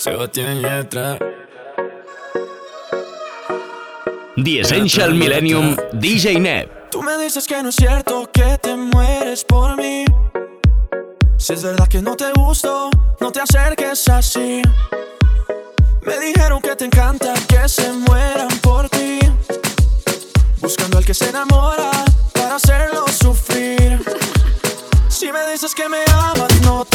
[0.00, 1.18] Sebastián Yatra.
[4.42, 6.88] The Essential Millennium DJ Neb.
[6.90, 10.06] Tú me dices que no es cierto que te mueres por mí.
[11.36, 12.88] Si es verdad que no te gusto,
[13.20, 14.62] no te acerques así.
[16.06, 19.18] Me dijeron que te encanta que se mueran por ti.
[20.62, 21.90] Buscando al que se enamora
[22.32, 24.02] para hacerlo sufrir.
[25.08, 26.89] Si me dices que me amas, no te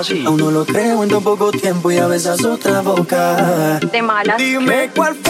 [0.00, 0.24] así.
[0.26, 3.78] Aún no lo creo en tan poco tiempo y a veces otra boca.
[3.80, 4.36] De mala.
[4.36, 5.29] Dime cuál fue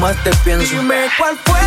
[0.00, 0.66] más te pienso.
[0.70, 1.59] Dime cuál fue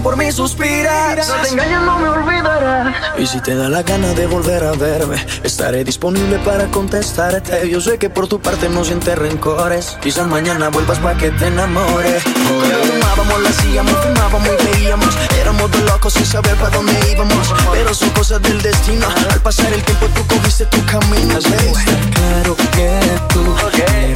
[0.00, 1.18] por mis suspirar.
[1.18, 2.94] No te engañas, no me olvidarás.
[3.18, 7.68] Y si te da la gana de volver a verme, estaré disponible para contestarte.
[7.68, 9.96] Yo sé que por tu parte no sientes rencores.
[10.00, 12.22] Quizás mañana vuelvas para que te enamores.
[12.24, 15.16] Pero fumábamos, la hacíamos, fumábamos y veíamos.
[15.40, 17.54] Éramos dos locos sin saber para dónde íbamos.
[17.72, 19.06] Pero son cosas del destino.
[19.30, 21.38] Al pasar el tiempo, tú cogiste tu camino.
[21.44, 21.72] Hey.
[21.76, 23.00] Está claro que
[23.32, 24.14] tú okay.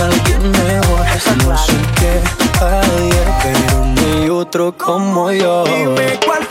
[0.00, 1.06] alguien mejor.
[1.46, 5.64] No sé qué ayer, pero no hay otro como yo.
[5.64, 6.46] Dime cuál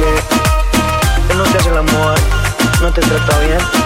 [0.00, 2.14] que no te hace el amor,
[2.80, 3.79] no te trata bien.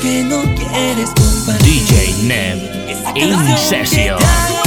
[0.00, 1.82] Que no quieres compartir.
[1.86, 4.63] DJ Neb in session.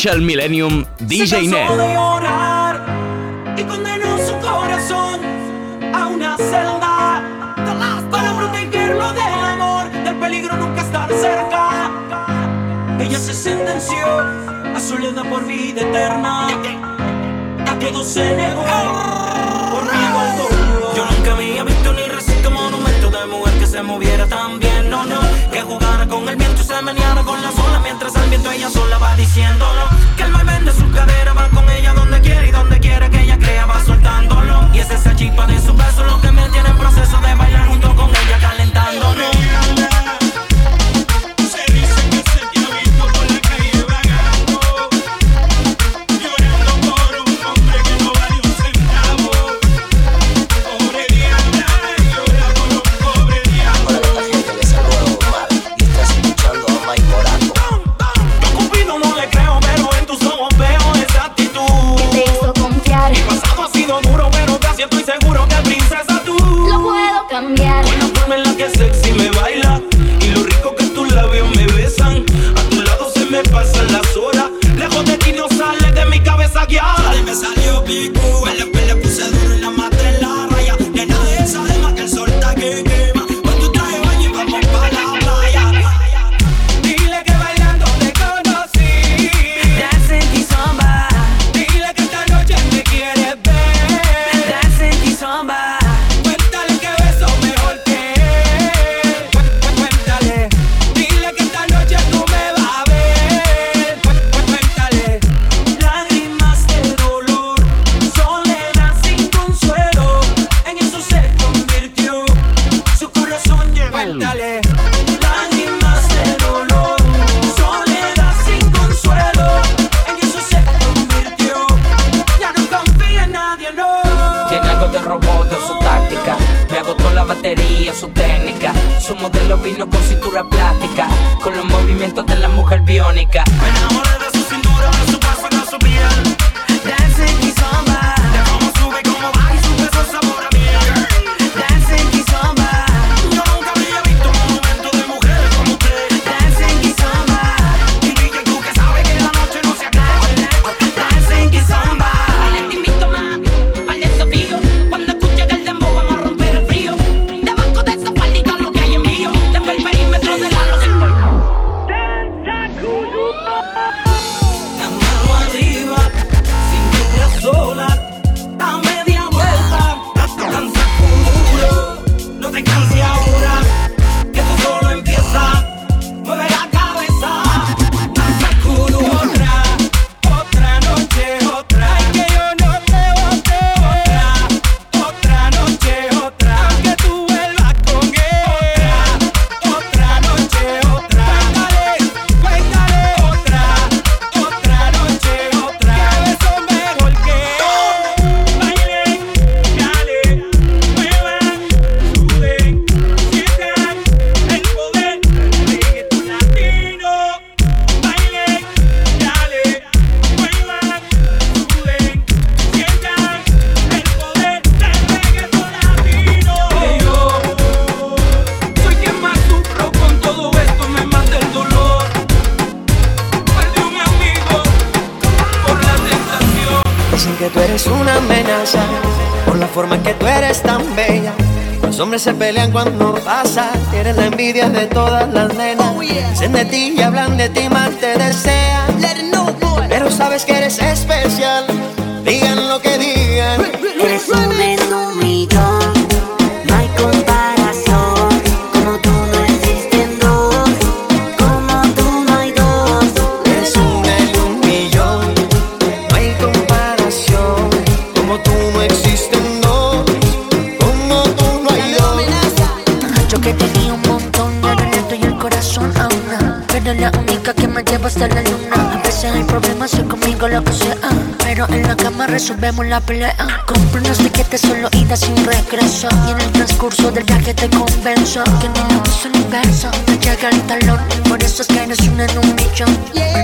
[0.00, 1.68] Essential Millennium DJ Net.
[13.20, 14.06] Se sentenció
[14.74, 14.80] a
[15.28, 16.48] por vida eterna.
[16.48, 18.39] A que dos en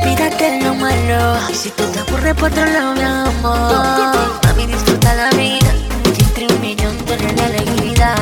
[0.02, 1.38] Olvídate lo malo.
[1.50, 4.14] Y si tú te aburres por otro lado, mi amor.
[4.44, 5.72] Mami, disfruta la vida.
[6.14, 8.14] Que entre un millón tienes la alegría.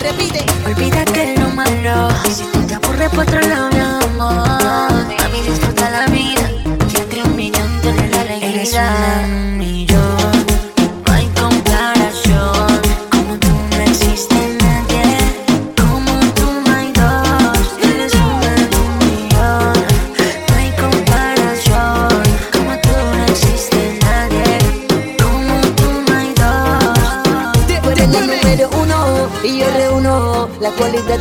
[0.00, 0.44] Repite.
[0.66, 2.08] Olvídate lo malo.
[2.26, 4.64] Y si tú te aburres por otro lado, mi amor.
[4.64, 6.50] Mami, disfruta la vida.
[6.92, 9.59] Que entre un millón tienes la alegría.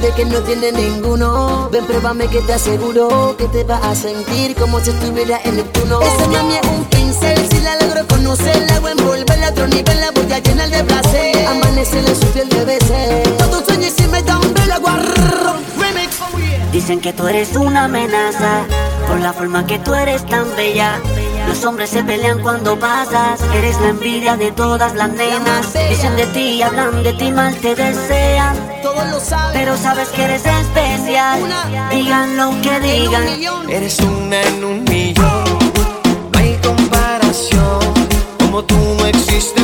[0.01, 1.69] de que no tiene ninguno.
[1.71, 5.99] Ven, pruébame que te aseguro que te vas a sentir como si estuviera en Neptuno.
[6.01, 9.99] Esa mami es un pincel, si la logro conocerla, voy a envolverla a otro nivel,
[9.99, 11.47] la voy a llenar de placer.
[11.47, 13.38] Amanecerle su piel de veces.
[13.38, 15.59] Todo sueño y si me da un velo, oh
[16.71, 18.65] Dicen que tú eres una amenaza
[19.07, 20.99] por la forma que tú eres tan bella.
[21.49, 25.73] Los hombres se pelean cuando pasas, eres la envidia de todas las nenas.
[25.89, 28.55] Dicen de ti, hablan de ti, mal te desean.
[28.83, 29.59] Todos lo saben.
[29.59, 31.41] Pero sabes que eres especial.
[31.89, 33.27] Digan lo que digan.
[33.67, 35.43] Eres una en un millón.
[36.31, 37.79] No hay comparación.
[38.38, 39.59] Como tú no existe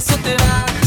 [0.00, 0.79] souterrain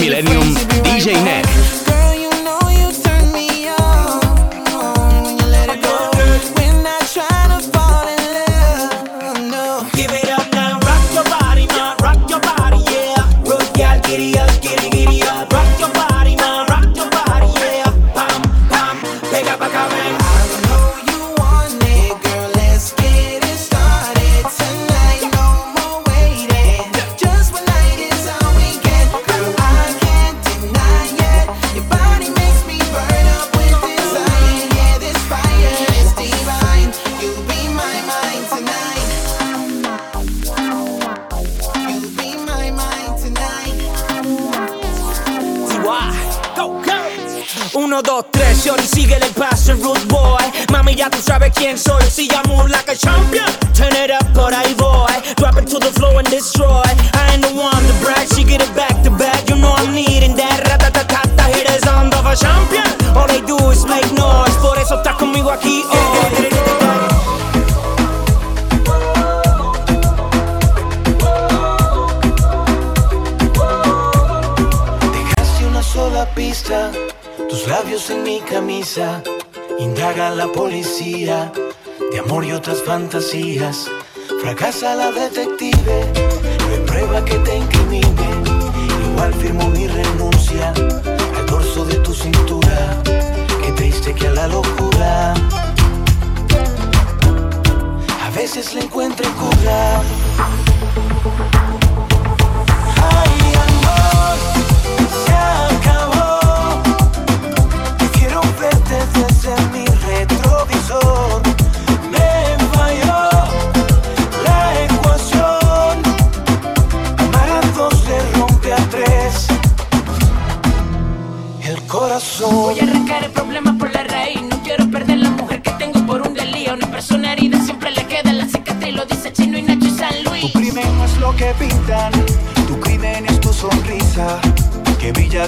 [0.00, 0.41] millennium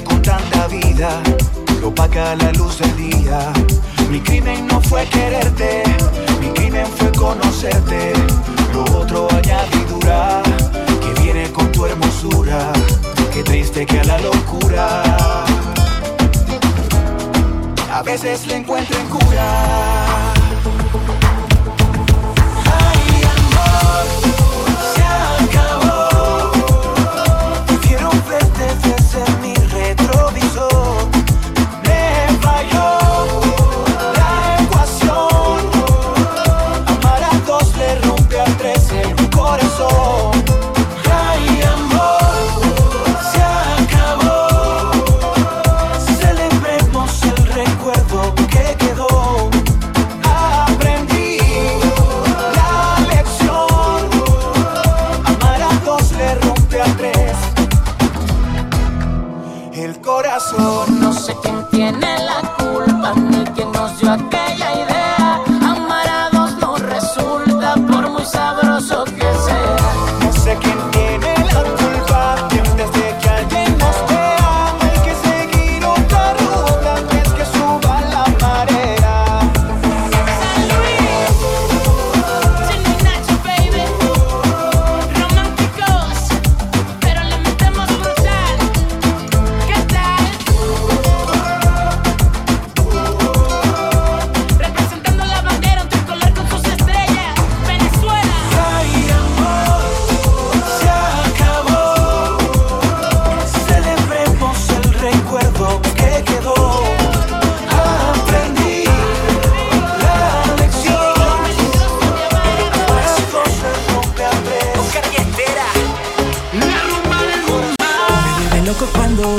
[0.02, 1.22] con tanta vida,
[1.80, 3.52] lo paga la luz del día.
[4.10, 5.84] Mi crimen no fue quererte,
[6.40, 8.12] mi crimen fue conocerte.
[8.72, 10.42] Lo otro añadidura
[11.00, 12.72] que viene con tu hermosura.
[13.32, 15.44] Qué triste que a la locura
[17.92, 20.13] a veces le encuentren cura.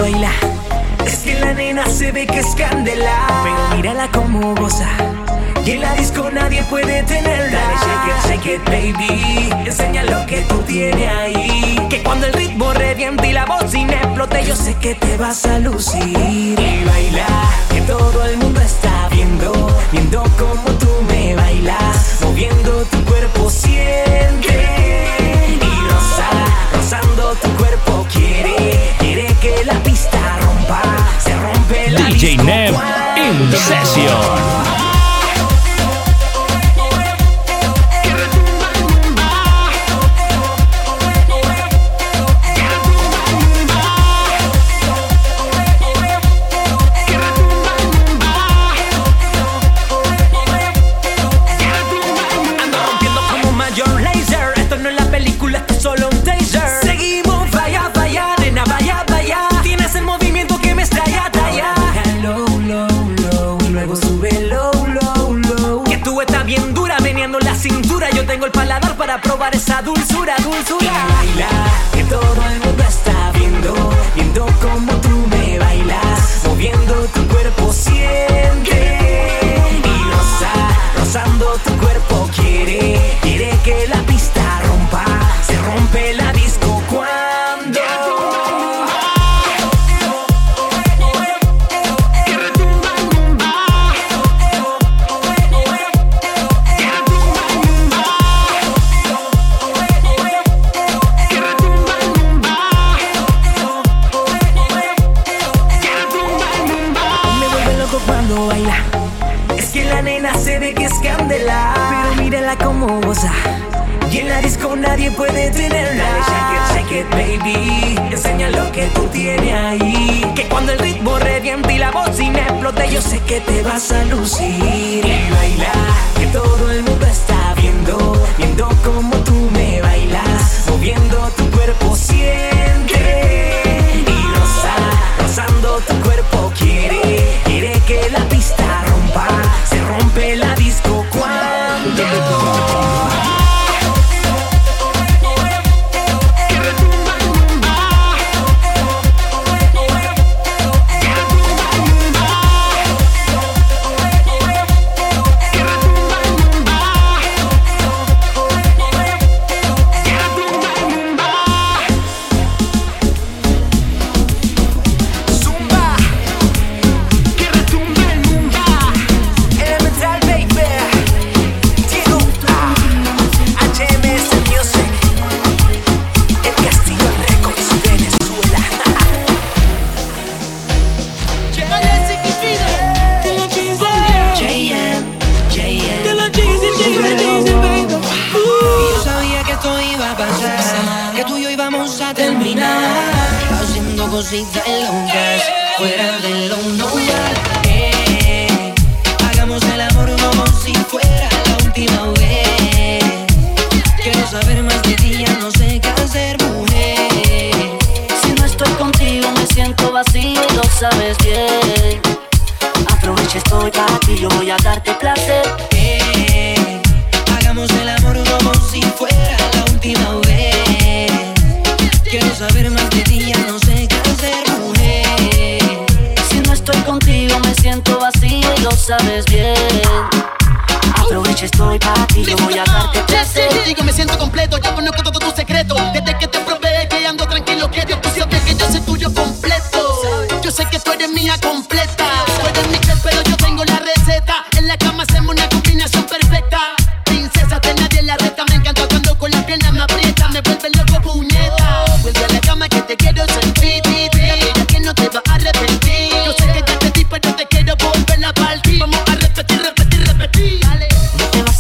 [0.06, 0.32] baila.
[1.04, 3.18] Es que la nena se ve que es candela.
[3.44, 4.89] Pero mírala como goza.
[5.65, 7.60] Y en la disco nadie puede tenerla.
[7.60, 9.50] Dale, shake it, shake it, baby.
[9.65, 11.88] Enseña lo que tú tienes ahí.
[11.89, 15.58] Que cuando el ritmo reviente y la bocina explote, yo sé que te vas a
[15.58, 16.20] lucir.
[16.60, 17.28] Y baila,
[17.72, 19.52] que todo el mundo está viendo.
[19.91, 22.20] Viendo cómo tú me bailas.
[22.22, 24.56] Moviendo tu cuerpo, siente.
[25.50, 26.30] Y rosa,
[26.74, 30.82] rozando tu cuerpo, quiere quiere que la pista rompa.
[31.19, 32.75] Se rompe la DJ Neb
[33.15, 34.85] en sesión.
[69.21, 70.91] probar esa dulzura, dulzura.
[71.17, 71.49] Baila,
[71.93, 73.73] que todo el mundo está viendo,
[74.15, 78.99] viendo cómo tú me bailas, moviendo tu cuerpo siente
[79.84, 80.51] y rosa,
[80.97, 82.94] rozando tu cuerpo quiere.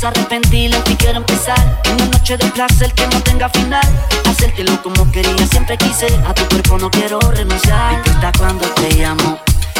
[0.07, 1.81] A ti quiero empezar.
[1.93, 3.81] Una noche de placer que no tenga final.
[4.29, 6.07] Hacértelo como quería, siempre quise.
[6.27, 8.03] A tu cuerpo no quiero renunciar.
[8.03, 9.39] Dispuesta cuando te llamo.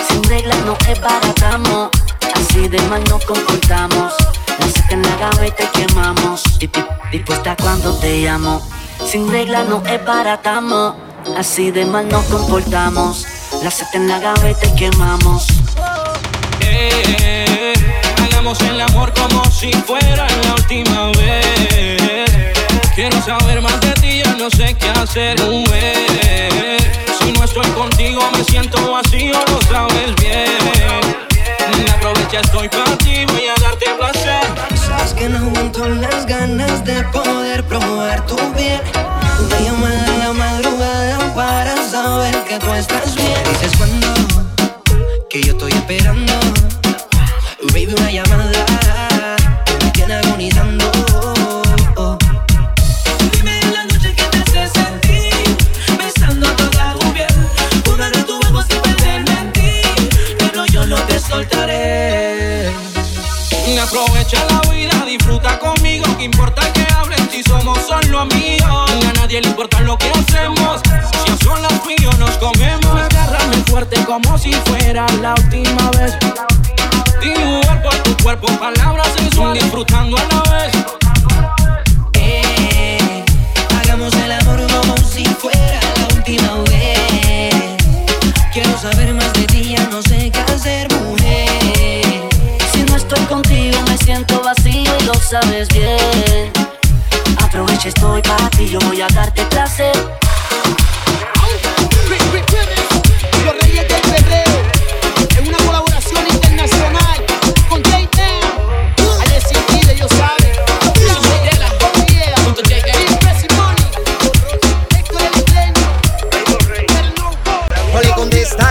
[0.09, 1.91] Sin reglas no es baratamo.
[2.36, 4.13] Así de mal nos comportamos.
[4.59, 6.43] La saca en la gaveta y quemamos.
[6.59, 8.67] Di- di- Dispuesta cuando te llamo.
[9.07, 10.95] Sin reglas no es baratamo.
[11.38, 13.26] Así de mal nos comportamos.
[13.63, 15.47] La saca en la gaveta y quemamos.
[16.61, 17.73] Eh,
[18.45, 22.31] hagamos el amor como si fuera la última vez.
[22.93, 26.77] Quiero saber más de ti, ya no sé qué hacer, mujer.
[27.19, 31.89] Si no estoy contigo, me siento vacío, lo sabes bien.
[31.95, 34.45] Aprovecha, estoy para ti, voy a darte placer.
[34.87, 38.35] Sabes que no aguanto las ganas de poder probar tu.
[38.35, 43.39] Una llamada en la madrugada para saber que tú estás bien.
[43.49, 44.07] Dices cuando
[45.29, 46.64] que yo estoy esperando.
[47.76, 49.36] Baby, una llamada
[49.84, 50.91] me tiene agonizando.
[53.34, 55.57] Dime en la noche que te hace sentir
[55.97, 57.28] Besando toda tu piel
[57.93, 59.82] Una de tu ojos sin en ti
[60.38, 62.71] Pero yo no te soltaré
[63.86, 66.05] Aprovecha la vida, disfruta conmigo.
[66.17, 68.91] Que importa que hablen si somos solo amigos?
[69.09, 70.82] A nadie le importa lo que hacemos.
[71.23, 72.99] Si a solas tú y yo nos comemos.
[72.99, 76.17] Agárrame fuerte como si fuera la última vez.
[77.34, 79.63] Dibujar por tu cuerpo palabras sensuales.
[79.63, 80.71] Disfrutando a la vez.
[82.13, 83.26] Eh,
[83.82, 87.78] hagamos el amor como si fuera la última vez.
[88.53, 92.30] Quiero saber más de ti, ya no sé qué hacer, mujer.
[92.71, 96.51] Si no estoy contigo me siento vacío y lo sabes bien.
[97.43, 99.95] Aprovecha, estoy para ti, yo voy a darte placer.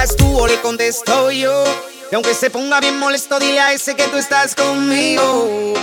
[0.05, 0.47] estás tú?
[0.47, 1.65] Le contesto yo.
[2.11, 5.75] Y aunque se ponga bien molesto, dile a ese que tú estás conmigo.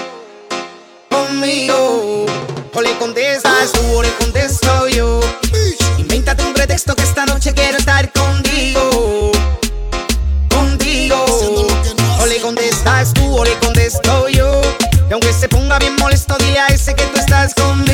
[1.10, 2.26] Conmigo.
[2.74, 5.20] O le contestas tú o le contesto yo.
[5.98, 9.32] Invéntate un pretexto que esta noche quiero estar contigo.
[10.50, 11.26] Contigo.
[12.22, 14.62] O le contestas tú o le contesto yo.
[15.10, 17.91] Y aunque se ponga bien molesto, dile a ese que tú estás conmigo.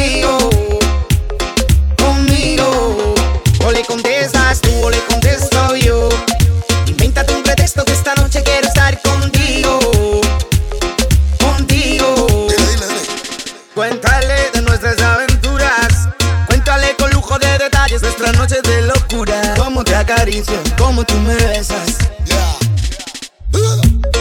[20.40, 21.98] vicio, como tú me besas.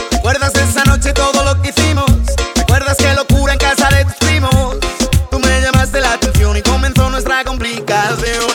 [0.09, 2.11] ¿Te acuerdas de esa noche todo lo que hicimos?
[2.53, 4.77] ¿Te acuerdas qué locura en casa de tus primos?
[5.29, 8.47] Tú me llamaste la atención y comenzó nuestra complicación.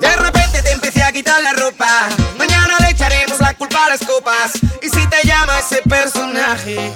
[0.00, 2.08] De repente te empecé a quitar la ropa.
[2.38, 4.52] Mañana le echaremos la culpa a las copas.
[4.82, 6.92] Y si te llama ese personaje.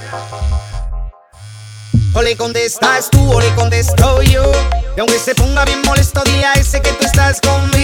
[2.14, 4.50] O le contestas tú o le contesto yo.
[4.96, 7.75] Y aunque se ponga bien molesto, dile a ese que tú estás conmigo.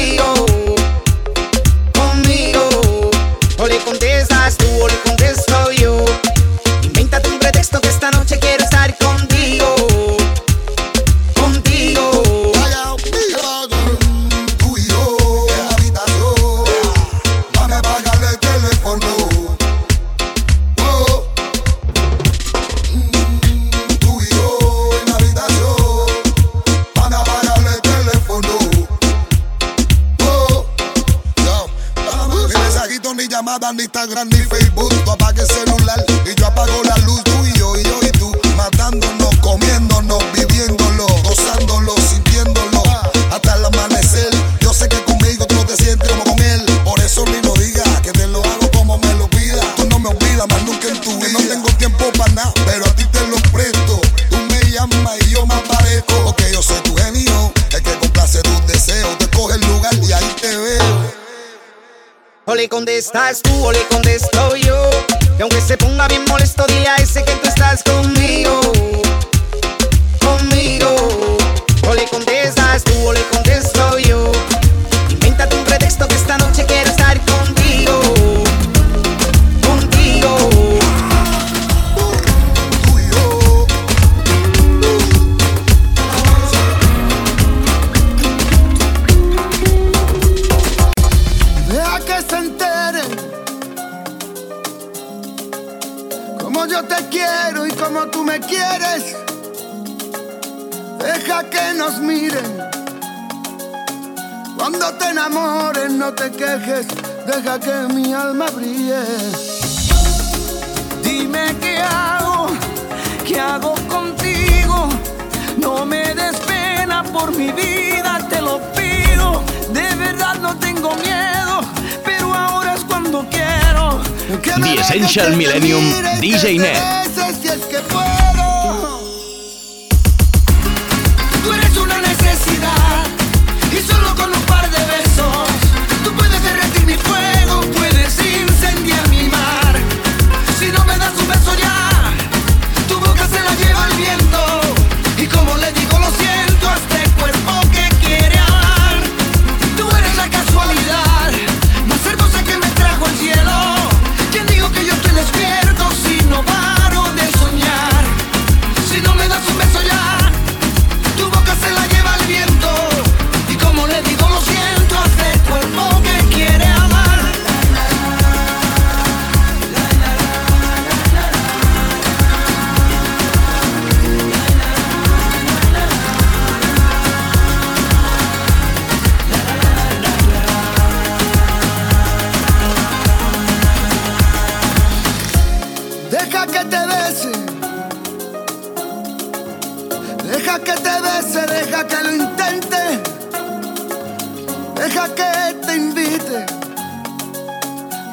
[63.13, 64.91] contestas tú o le contesto yo.
[65.39, 67.33] Y aunque se ponga bien molesto, dile a ese que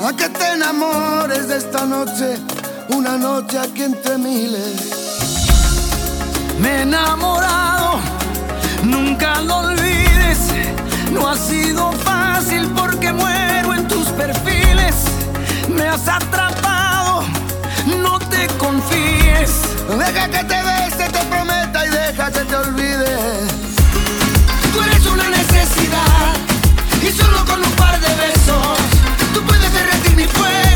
[0.01, 2.37] a que te enamores de esta noche,
[2.89, 4.91] una noche aquí entre miles.
[6.59, 7.99] Me he enamorado,
[8.83, 10.39] nunca lo olvides,
[11.11, 14.95] no ha sido fácil porque muero en tus perfiles,
[15.67, 17.23] me has atrapado,
[18.01, 19.51] no te confíes,
[19.89, 23.17] deja que te bese, te prometa y deja que te olvide.
[24.73, 26.35] Tú eres una necesidad
[27.01, 28.99] y solo con un par de besos
[29.33, 29.68] tú puedes
[30.19, 30.68] me break.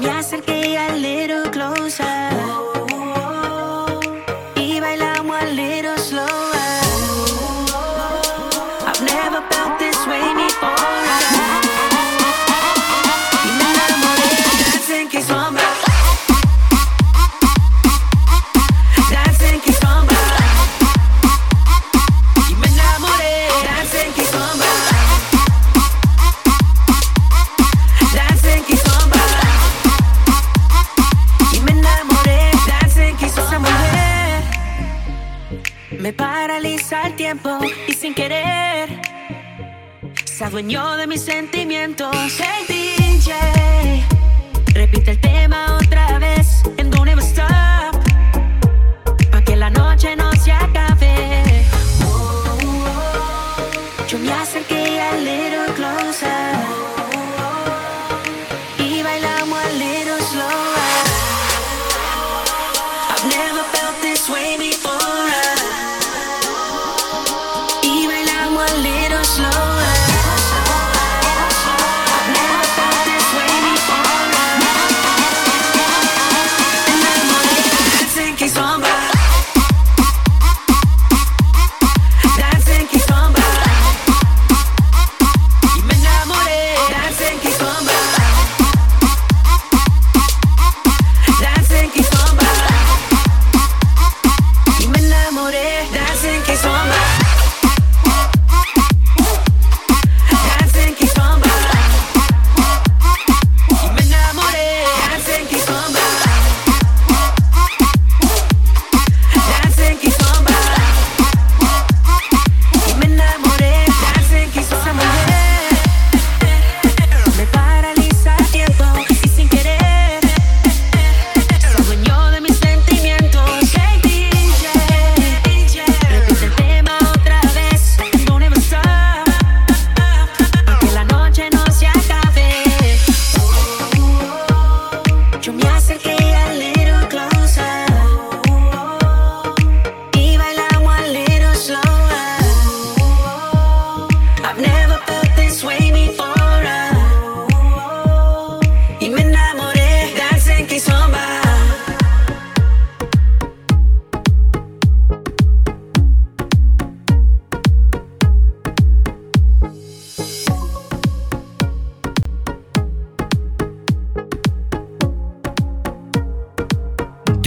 [0.00, 1.19] me acerqué a le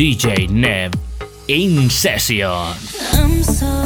[0.03, 0.91] DJ Nev
[1.47, 3.82] in session.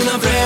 [0.00, 0.39] Una prueba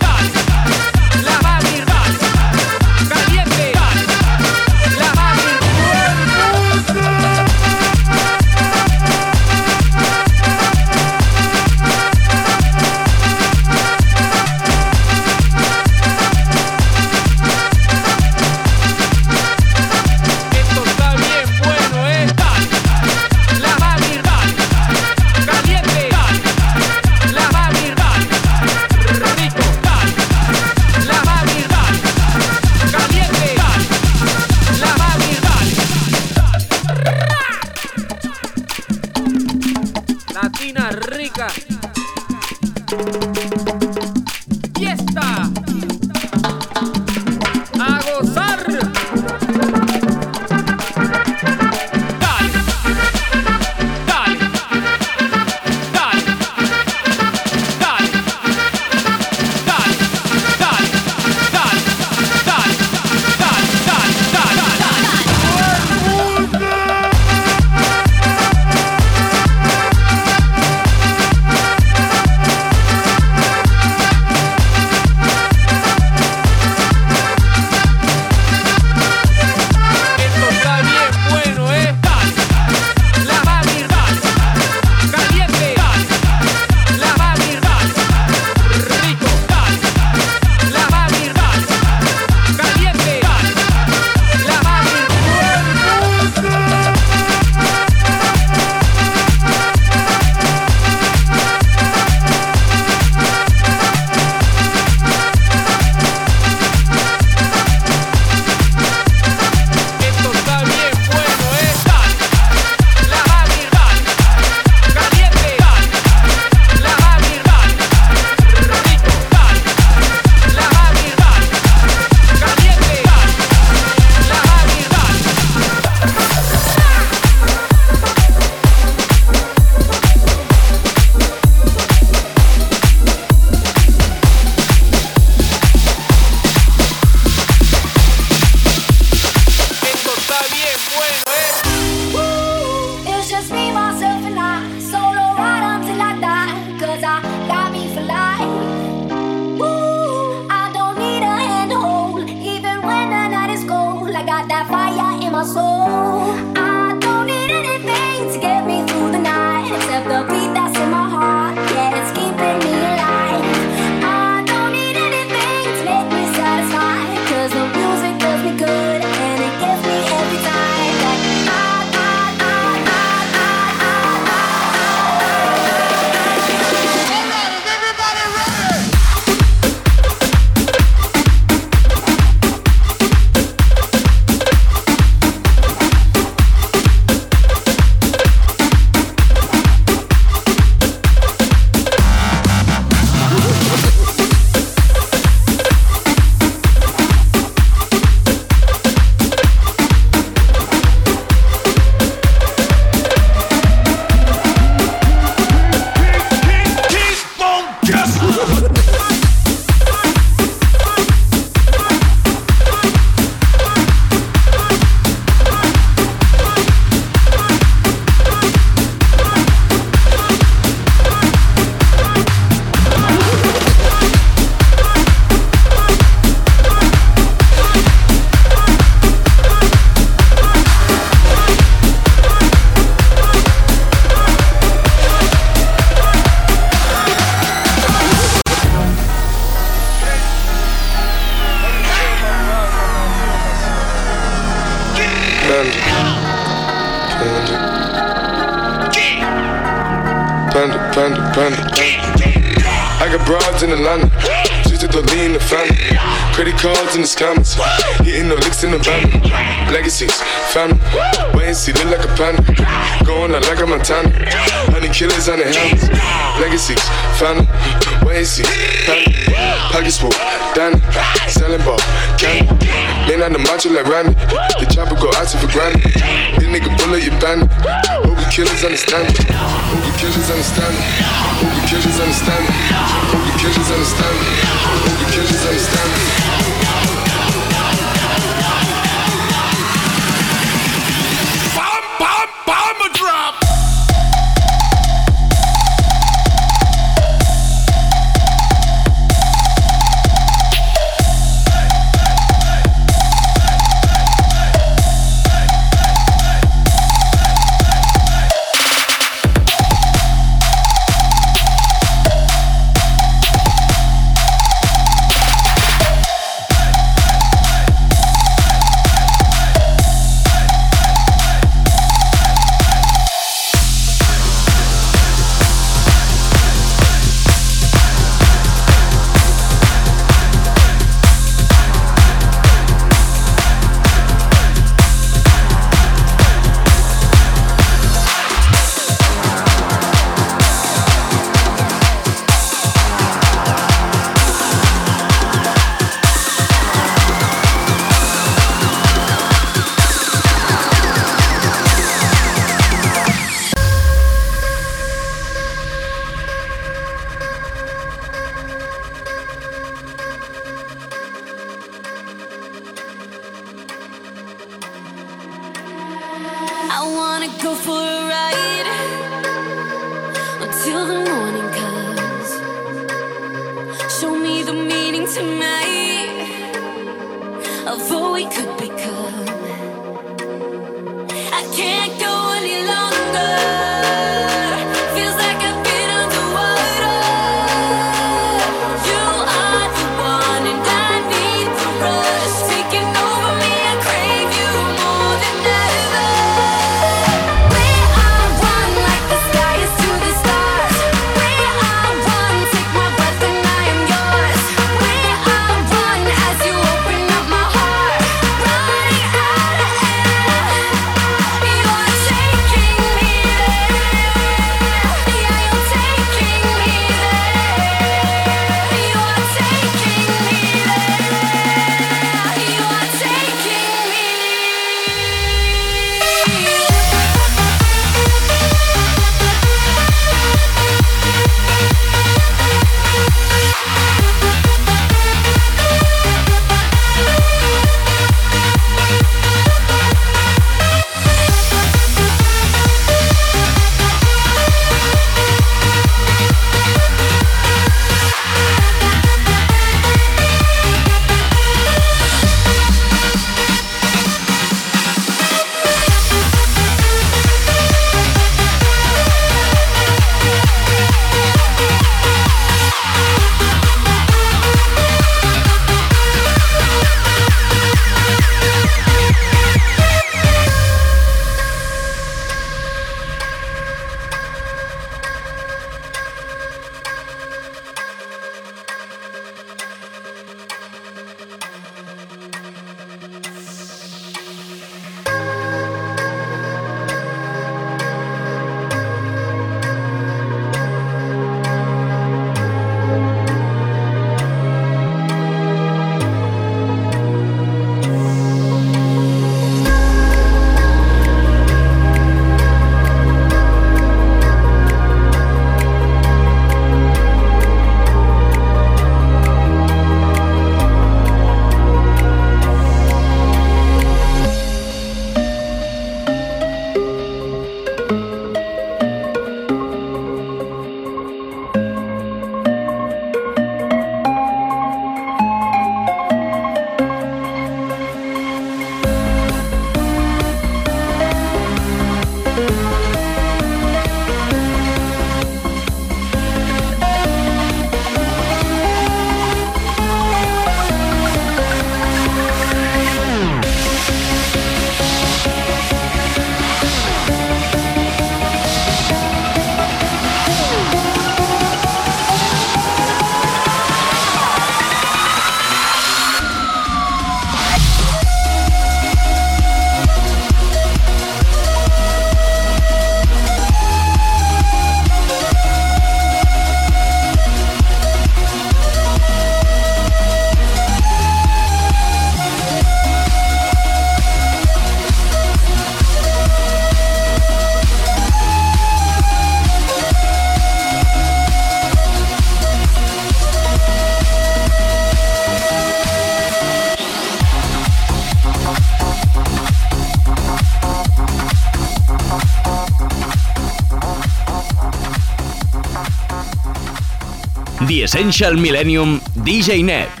[598.01, 600.00] Essential Millennium DJ Net.